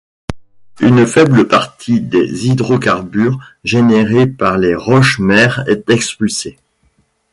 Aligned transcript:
Une 0.79 1.05
faible 1.05 1.47
partie 1.47 1.99
des 2.01 2.47
hydrocarbures 2.47 3.37
générés 3.63 4.25
par 4.25 4.57
les 4.57 4.73
roches-mères 4.73 5.63
est 5.67 5.87
expulsée. 5.91 6.57